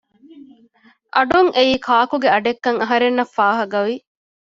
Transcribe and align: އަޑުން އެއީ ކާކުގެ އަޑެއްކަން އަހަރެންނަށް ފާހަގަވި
އަޑުން 1.15 1.51
އެއީ 1.55 1.73
ކާކުގެ 1.87 2.29
އަޑެއްކަން 2.33 2.79
އަހަރެންނަށް 2.81 3.33
ފާހަގަވި 3.35 3.95